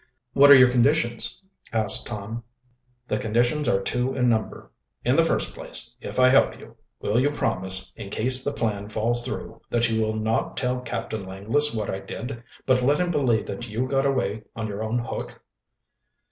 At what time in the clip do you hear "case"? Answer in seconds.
8.09-8.43